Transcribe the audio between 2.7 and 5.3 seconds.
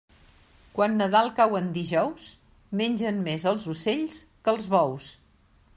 mengen més els ocells que els bous.